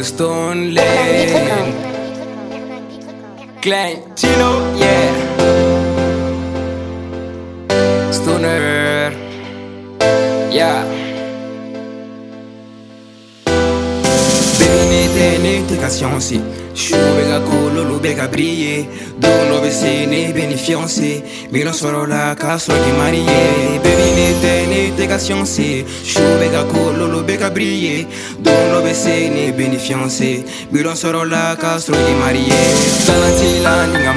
de 0.00 0.04
Stoneley. 0.04 1.28
Klein, 3.60 4.02
chilo, 4.14 4.50
yeah. 4.78 5.12
Stoner, 8.10 9.12
yeah. 10.50 11.00
Te 15.66 15.76
scienze 15.88 16.40
Sciube 16.72 17.26
ga 17.28 17.40
collo, 17.42 17.82
lube 17.82 18.14
ga 18.14 18.26
brille 18.28 18.88
Dono 19.18 19.60
vesene, 19.60 20.32
solo 21.72 22.06
la 22.06 22.34
casa 22.38 22.72
che 22.72 22.92
marie 22.92 23.78
Beni 23.80 24.89
qu'à 25.10 25.18
sciencer. 25.18 25.84
Chou 26.04 26.22
bega 26.38 26.62
cool, 26.70 27.24
bega 27.24 27.50
briller. 27.50 28.06
Dono 28.38 28.80
besene, 28.82 29.52
béni 29.52 29.78
fiancé. 29.78 30.44
Solo 30.94 31.24
la 31.24 31.56
casse, 31.60 31.86
qui 31.86 32.14
marié. 32.20 32.52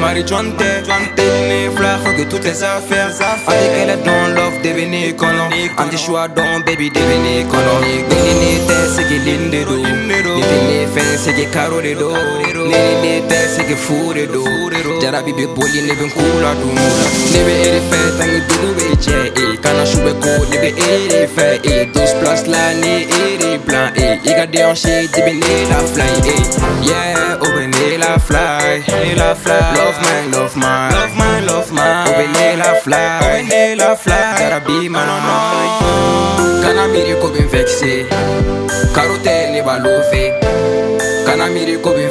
Mari 0.00 0.24
fla, 1.76 1.98
fuck 2.02 2.28
toutes 2.28 2.44
les 2.44 2.62
affaires. 2.62 3.12
Avec 3.46 3.72
elle 3.80 3.98
dans 4.04 4.34
love, 4.34 4.60
devenez 4.64 5.14
colon. 5.14 5.48
Anti 5.78 5.98
choix, 5.98 6.28
don 6.28 6.60
baby, 6.66 6.90
devenez 6.90 7.44
colon. 7.50 7.80
Béni 8.08 8.58
t'es, 8.66 8.88
c'est 8.94 9.06
qui 9.08 9.18
linde 9.18 9.64
do. 9.68 9.76
Devenez 9.82 10.86
fin, 10.94 11.16
c'est 11.16 11.34
qui 11.34 11.46
caro 11.50 11.80
de 11.80 11.94
do. 11.94 12.10
Nene 12.70 13.00
ne 13.02 13.20
tɛ 13.28 13.38
sege 13.54 13.74
fu 13.74 14.12
de 14.14 14.26
do 14.26 14.44
jarabi 15.00 15.32
be 15.32 15.46
boli 15.54 15.80
ne 15.82 15.94
be 15.98 16.04
n 16.04 16.10
kula 16.14 16.52
dun 16.60 16.74
ne 17.32 17.40
be 17.46 17.54
ere 17.66 17.80
fɛ 17.88 17.98
tange 18.18 18.38
dugu 18.48 18.70
be 18.76 18.86
joue 19.90 20.02
be 20.02 20.12
cool, 20.20 20.46
nigga, 20.50 20.68
it 20.68 21.28
fait. 21.28 21.60
Et 21.64 21.86
12 21.86 22.14
places 22.20 22.46
l'année, 22.46 23.06
il 23.08 23.44
est 23.46 23.58
plein. 23.58 23.92
Et 23.96 24.18
il 24.24 24.34
a 24.34 24.46
déhanché, 24.46 25.08
débéné 25.14 25.66
la 25.68 25.78
fly. 25.78 26.04
Et 26.26 26.86
yeah, 26.86 27.38
obené 27.40 27.98
la 27.98 28.18
fly. 28.18 28.82
la 29.16 29.34
fly. 29.34 29.54
Love 29.74 29.98
mine, 30.02 30.32
love 30.32 30.56
mine. 30.56 30.90
Love 30.92 31.16
mine, 31.16 31.46
love 31.46 31.72
mine. 31.72 32.04
Obené 32.08 32.56
la 32.56 32.74
fly. 32.74 32.96
Obené 33.20 33.76
la 33.76 33.96
fly. 33.96 34.14
Gotta 34.38 34.60
be 34.66 34.88
man 34.88 35.08
on 35.08 35.28
all. 35.28 36.62
Kana 36.62 36.88
miri 36.88 37.14
ko 37.20 37.28
bin 37.28 37.48
vexé. 37.48 38.06
Karote 38.94 39.52
ne 39.52 39.62
ba 39.62 39.78
love. 39.78 40.22
Kana 41.26 41.46
miri 41.46 41.76
ko 41.82 41.94
bin. 41.94 42.10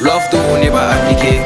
Love 0.00 0.28
do 0.30 0.38
ne 0.60 0.68
ba 0.70 0.90
appliqué. 0.92 1.45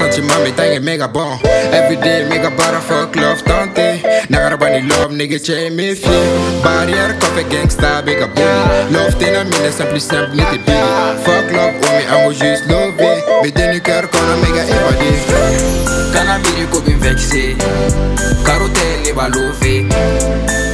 sentiment 0.00 0.40
Me 0.44 0.52
tangue 0.52 0.80
mega 0.80 1.08
bon 1.08 1.38
Every 1.72 1.96
day 1.96 2.24
mega 2.28 2.50
bara 2.50 2.80
fuck 2.80 3.14
love 3.16 3.42
tante 3.44 4.00
Nagara 4.30 4.56
bani 4.56 4.80
love 4.88 5.12
nigga 5.12 5.38
che 5.38 5.70
me 5.70 5.94
fie 5.94 6.22
Barrière 6.64 7.14
coffee 7.20 7.44
gangsta 7.44 8.02
big 8.02 8.22
up 8.22 8.32
bully 8.34 8.92
Love 8.92 9.14
tina 9.18 9.44
mine 9.44 9.70
simple 9.70 10.00
simple 10.00 10.34
nite 10.34 10.58
billy 10.64 11.20
Fuck 11.24 11.46
love 11.52 11.74
oh 11.84 11.92
me 11.96 12.04
amo 12.14 12.32
juste 12.32 12.66
love 12.70 12.96
Me 13.42 13.50
deni 13.50 13.80
cœur 13.80 14.08
kono 14.12 14.36
mega 14.42 14.62
évadé 14.64 15.10
Kana 16.12 16.38
miri 16.38 16.66
ko 16.72 16.80
bin 16.80 16.98
vexé 16.98 17.56
Karo 18.44 18.68
te 18.76 18.88
ne 19.04 19.12
ba 19.12 19.28
love 19.28 19.74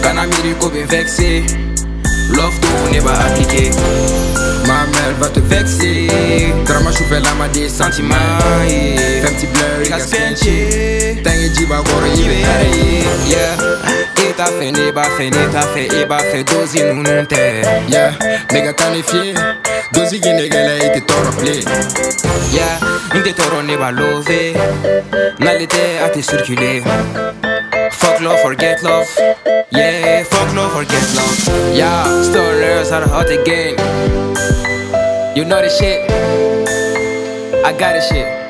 Kana 0.03 0.27
miri 0.27 0.55
ko 0.61 0.71
bin 0.71 0.87
vexé 0.87 1.43
Love 2.31 2.57
to 2.61 2.71
ne 2.93 3.01
ba 3.01 3.13
appliqué 3.27 3.71
Mère 5.07 5.15
va 5.21 5.29
te 5.29 5.39
vexer 5.39 6.09
Drama 6.65 6.91
chauffeur 6.91 7.21
la 7.23 7.33
ma 7.35 7.47
des 7.49 7.69
sentiments. 7.69 8.17
Fais 8.67 9.21
petit 9.23 9.47
blur 9.47 9.65
il 9.85 9.93
a 9.93 9.99
sketché 10.01 10.35
Sketchy 10.35 11.23
Tangue 11.23 11.49
jiba 11.55 11.77
goro 11.77 12.07
il 12.07 12.45
hara 12.45 12.65
Yeah 13.29 13.57
Ita 14.29 14.47
fe 14.47 14.73
ne 14.73 14.91
ba 14.91 15.05
fe 15.17 15.31
ne 15.31 15.47
ta 15.53 15.63
fe 15.63 15.87
e 15.87 16.05
ba 16.07 16.19
fe 16.19 16.43
dozi 16.43 16.83
nunun 16.83 17.25
te 17.27 17.63
Yeah, 17.89 18.13
mega 18.53 18.73
tane 18.73 19.03
fie 19.05 19.35
Dozi 19.93 20.19
ki 20.19 20.33
negele 20.33 20.77
ite 20.79 21.05
toro 21.07 21.31
play 21.39 21.63
Yeah 22.53 22.81
Inte 23.15 23.33
toro 23.33 23.63
ne 23.63 23.77
ba 23.77 23.93
love 23.93 24.55
Nalite 25.39 26.01
ate 26.05 26.21
circuler 26.23 26.83
Fuck 27.93 28.21
love, 28.21 28.41
forget 28.41 28.83
love. 28.83 29.07
Yeah, 29.71 30.25
fuck 30.25 30.55
love, 30.55 30.73
forget 30.73 31.07
love. 31.15 31.75
Yeah, 31.75 32.05
stoners 32.23 32.93
are 32.93 33.09
hot 33.09 33.31
again. 33.31 33.77
You 35.37 35.45
know 35.45 35.61
the 35.61 35.69
shit. 35.69 36.11
I 37.63 37.71
got 37.79 37.93
the 37.93 38.01
shit. 38.01 38.46